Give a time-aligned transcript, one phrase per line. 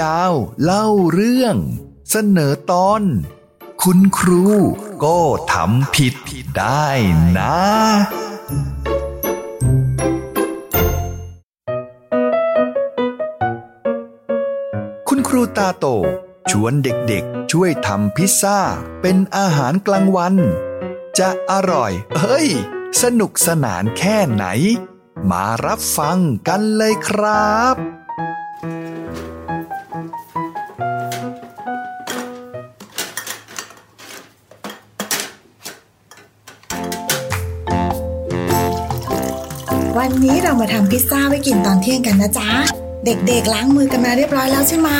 [0.00, 1.56] ยาวเล่าเรื่อง
[2.10, 3.02] เสนอตอน
[3.82, 4.44] คุณครู
[5.04, 5.20] ก็
[5.52, 6.14] ทำผิด
[6.58, 6.88] ได้
[7.38, 7.56] นะ
[15.08, 15.86] คุณครูตาโต
[16.50, 18.58] ชวนเด็กๆ ช่วยทำพิซซ่า
[19.00, 20.34] เป็นอาหารกลางวัน
[21.18, 22.48] จะอร่อย เฮ้ย
[23.02, 24.46] สนุกสนานแค่ไหน
[25.30, 26.18] มารับฟัง
[26.48, 27.76] กันเลยครับ
[40.04, 42.50] วันนี้เรามาทำพิซซ่าไว้กินตอนเที่ยงกันนะจ๊ะ
[43.06, 44.90] เด็กๆล้างมือกันมาเรียบร้อยแล้วใช่ไหม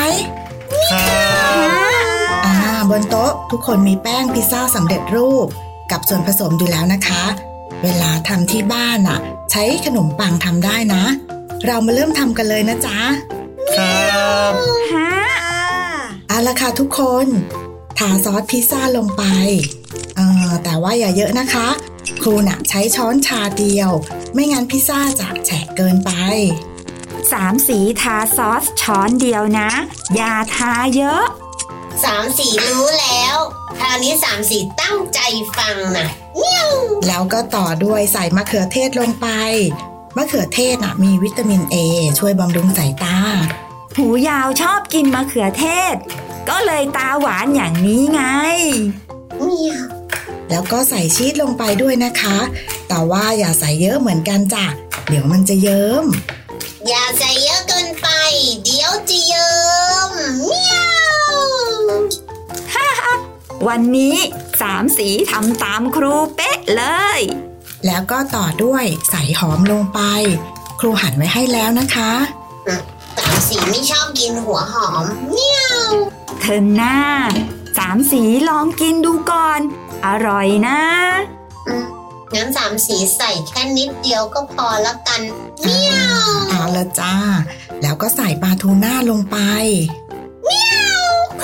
[2.44, 2.54] อ่า
[2.90, 5.46] บนโต๊ะทุกคนมีแป้งพิซซ่าสำเร็จรูป
[5.90, 7.22] กับส่วนผสมอยู่แล้วนะคะ
[7.82, 9.18] เวลาทำที่บ้านอะ
[9.50, 11.04] ใช้ขนมปังทำได้นะ
[11.66, 12.98] เรามาเริ่มทำกันเลยนะจ๊ะ
[13.76, 14.52] ครับ
[14.92, 15.10] ฮะ
[16.28, 17.26] เอาละค่ะทุกคน
[17.98, 19.22] ทาซอสพิซซ่าลงไป
[20.16, 21.68] เออแต่ว่าอย่าเยอะนะคะ
[22.22, 23.92] ครูน่ะใช้ช้อนชาเดียว
[24.34, 26.10] ไม่งั้นพิซซ่าจะแฉะเกินไป
[27.32, 29.70] สามสีทาซอสช้อนเดียวนะ
[30.14, 31.24] อย่าทาเยอะ
[32.04, 33.36] สามสีรู้แล้ว
[33.78, 35.20] คราวนี้สามสีตั้งใจ
[35.56, 36.70] ฟังนะเมียว
[37.08, 39.28] แล้วก็ต่อด้วยใส่มะเขือเทศลงไป
[40.16, 41.76] มะเขือเทศน่ะมีวิตามินเอ
[42.18, 43.18] ช่วยบำรุงสายตา
[43.96, 45.94] หูยาวชอบกินมะเขือเทศ
[46.48, 48.22] ก็เลยตาหวานอย่างนี้ไง
[49.42, 49.84] เมียว
[50.52, 52.38] แล้วก็ใส่ชีสลงไปด้วยนะคะ
[52.88, 54.66] แต่ว่าอย่าใส่เยอะเหมือนกันจ้ะ
[55.08, 56.04] เดี๋ยวมันจะเยิ้ม
[56.88, 58.08] อย่าใส่เยอะเกินไป
[58.64, 59.54] เดี๋ยวจะเยิ้
[60.08, 60.76] มเมีย
[61.30, 61.32] ว
[63.68, 64.16] วันนี้
[64.60, 66.82] สามสีทำตามครูเป๊ะเล
[67.18, 67.20] ย
[67.86, 70.00] แล้วก็ต่อด้วยใส่หอมลงไป
[70.80, 72.12] ครูหั่นไว้ให้แล้วนะคะ
[73.18, 75.90] สามสีไม่ชอบกินหัวหอมเมียว
[76.40, 76.98] เธอหน้า
[77.78, 79.60] สามสีลองกินดูก่อน
[80.06, 80.78] อร่อยนะ
[81.68, 81.86] อืม
[82.34, 85.20] งั้นสามสีใส่แค่นิดเดียวก็พอแล้วกัน
[85.62, 87.14] เมียวเอาละจ้า
[87.82, 89.38] แล้วก็ใส่ปลาทูน่าลงไป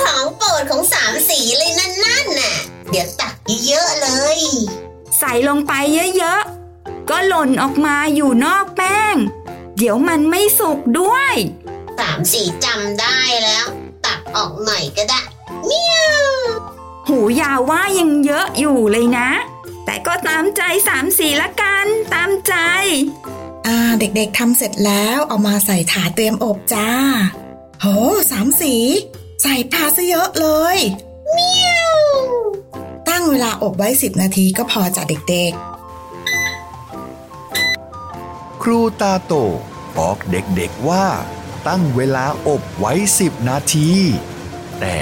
[0.01, 2.55] ของโปรดของสามสีเลยนั่นนั่นน่ะ
[2.89, 3.33] เดี๋ยวตัก
[3.65, 4.39] เยอะๆเลย
[5.19, 5.73] ใส่ลงไป
[6.17, 9.15] เยอะๆ ก็หล่นออกมาอยู่นอกแป้ง
[9.77, 11.33] เดี๋ยวมันไม่สุกด้วย
[11.99, 13.65] สามสีจำได้แล้ว
[14.05, 15.21] ตักออกหน่อยก็ได้
[15.65, 16.23] เมียว
[17.09, 19.29] หูยาวว่ายังเยอะอยู่เลยนะ
[19.85, 22.53] แต่ก็ตามใจสามสีละกัน ตามใจ
[23.67, 26.89] อ่าเด็กๆทำเสร็จแล้วเอามาใส่ถาดเตรียมอบจ้า
[27.81, 27.85] โห
[28.31, 28.75] สามสี
[29.43, 30.77] ใส่ปลาซะเยอะเลย
[33.09, 35.51] ตั้งเวลาอบไว้10นาทีก็พอจ้ะเด็ก
[38.61, 39.33] ครูตาโต
[39.97, 41.05] บอกเด็กๆว่า
[41.67, 43.91] ตั้งเวลาอบไว้สิบนาที
[44.79, 44.95] แต่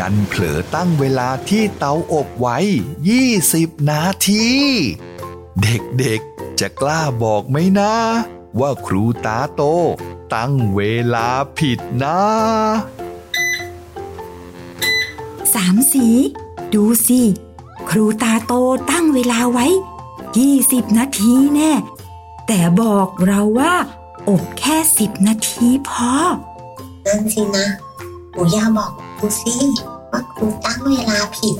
[0.00, 2.58] ดันเผลอตั้งเวลาที่เตาอบไว้
[3.22, 4.46] 20 นาที
[5.62, 7.94] เด็กๆจะกล้าบอกไหมนะ
[8.60, 9.62] ว่าครูตาโต
[10.34, 10.80] ตั้งเว
[11.14, 11.28] ลา
[11.58, 12.20] ผิดนะ
[15.54, 16.06] สามสี
[16.74, 17.20] ดูสิ
[17.90, 18.52] ครูตาโต
[18.90, 19.66] ตั้งเวลาไว้
[20.32, 21.72] 20 นาทีแน่
[22.46, 23.74] แต่บอกเราว่า
[24.28, 26.12] อบแค่ 10 นาทีพอ
[27.06, 27.66] นั่นสินะ
[28.32, 29.56] หนูย่าบอกค รูสิ
[30.12, 31.56] ว่าครูตั้งเวลาผิด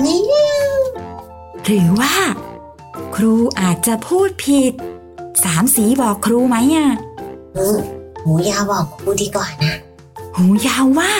[0.00, 0.54] เนี่ย
[1.64, 2.14] หรือว่า
[3.14, 4.72] ครูอาจจะพูดผิด
[5.44, 6.88] สามสีบอกครูไหมอะ
[7.54, 7.78] เออ
[8.22, 9.74] หนูย่าบอกครูดีกว่านะ
[10.36, 11.12] หูยาวว่า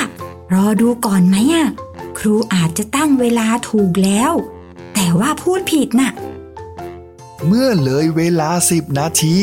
[0.54, 1.68] รอดูก่อนไหมอะ
[2.18, 4.32] ครูอาจจะตั้งเวลาถูกแล้ว
[4.94, 6.12] แต่ว่าพูดผิดน่ะ
[7.46, 9.38] เมื่อเลยเวลาสิบนาที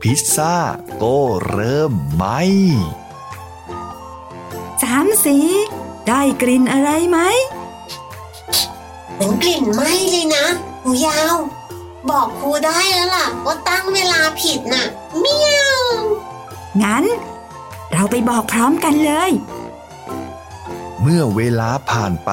[0.00, 0.56] พิซซ่า
[1.02, 2.24] ก็เริ่มไหม
[4.82, 5.36] สามสี
[6.08, 7.18] ได้กลิ่นอะไรไหม
[9.14, 10.46] เหมือนกลิ่นไหม้เลยนะ
[10.82, 11.36] หนูยาว
[12.10, 14.84] บอกครูได้แล้วล่ะว่าตั้งเวลาผิดน่ะ
[15.18, 15.82] เมียว
[16.82, 17.04] งั้น
[17.92, 19.30] เราไปบอกพร้อมกันเลย
[21.00, 22.32] เมื่อเวลาผ่านไป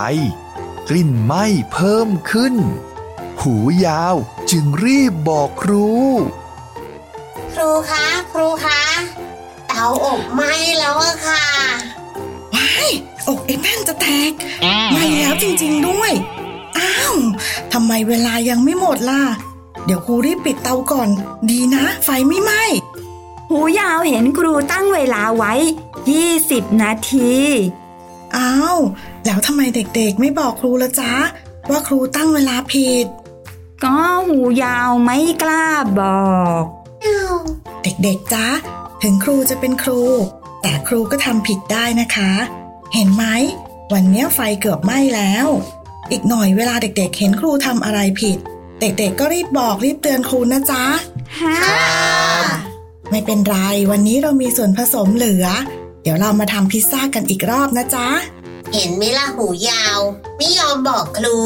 [0.89, 2.55] กลิ่นไหม้เพิ่มขึ้น
[3.41, 3.55] หู
[3.85, 4.15] ยาว
[4.51, 5.87] จึงรีบบอกครู
[7.53, 8.81] ครูคะ ครูคะ
[9.67, 12.02] เตาอบไหม้แล้วอะค่ะๆว้าย
[13.27, 14.31] อกไอ้แป้นจะแตก
[14.91, 16.11] ไหมาแล้วจริงๆด้วย
[16.77, 17.15] อ้าว
[17.73, 19.23] ทำไมเวลายังไม่หมดล่ะ
[19.85, 21.09] เดี๋ยวครูรีบปิดเตาก่อน
[21.49, 22.63] ดีนะ ไฟไม่ไหม้
[23.49, 25.53] หูยาวเห็นครูตั้งเวลาไว้
[26.17, 27.31] 20 นาที
[28.37, 28.77] อ้าว
[29.25, 31.13] แล้วทำไมเด็กๆไม่บอกครูละจ๊ะ
[31.69, 33.05] ว่าครูตั้งเวลาผิด
[33.83, 33.97] ก็
[34.27, 35.67] หูยาวไม่กล้า
[35.99, 36.63] บอก
[37.83, 38.47] เด็กๆจ๊ะ
[39.03, 40.01] ถึงครูจะเป็นครู
[40.61, 42.31] แต่ครูก็ทำผิดได้นะคะ
[42.93, 43.25] เห็นไหม
[43.93, 45.47] วันเนี้ยไฟเกือบไหม้แล้ว
[46.11, 48.37] อีกหน่อยเวลาเด็กๆ เห็นครูทำอะไรผิด
[48.79, 50.83] เด็กๆ ก็รีบบอกรีบเตือนครูนะจ๊ะ
[51.39, 51.55] ฮะ
[53.09, 53.57] ไม่เป็นไร
[53.91, 55.45] วันนี้เรามีส่วนผสมเหลือ
[56.03, 58.07] เดี๋ยวเรามาทำพิซซ่ากันอีกรอบนะจ๊ะ
[58.73, 59.99] เห็นไหมล่ะหูยาว
[60.37, 61.37] ไม่ยอมบอกครู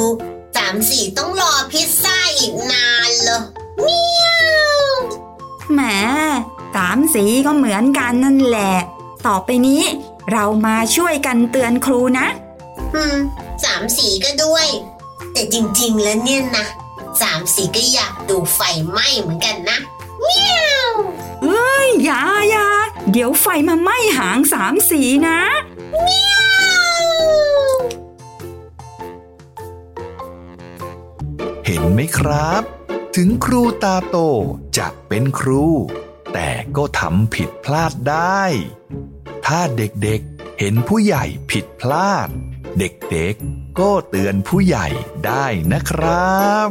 [0.56, 3.42] สามสี่ต้องรอพิซซ่าอีกนานเลย
[3.82, 4.28] เมีย
[4.80, 4.82] ว
[5.74, 5.82] แหม
[6.76, 8.74] สามสีก็เหมือนกันนั่นแหละ
[9.28, 9.84] ต่อไปนี้
[10.32, 12.28] เรามาช่วยกันเตือนครูนะ
[12.96, 13.18] อืม
[13.64, 14.68] สามสีก็ด้วย
[15.34, 16.66] แต่จริงๆแล้วเนี่ยนะ
[17.22, 19.78] สามสีก็อยากดูไฟไหม้เหมือนกันนะ
[20.24, 20.92] เมียว
[21.44, 22.68] เอ้ยอย่าอย่า
[23.12, 25.40] เดี๋ยวไฟมาไหม้หางสามสีนะ
[31.66, 32.64] เห็นไหมครับ
[33.16, 34.18] ถึงครูตาโต
[34.78, 35.66] จะเป็นครู
[36.34, 38.44] แต่ก็ทำผิดพลาดได้
[39.52, 42.30] ถ้าเด็กๆ เห็นผู้ใหญ่ผิดพลาด
[42.80, 44.88] เด็กๆ ก็เตือนผู้ใหญ่
[45.26, 46.70] ได้นะครับ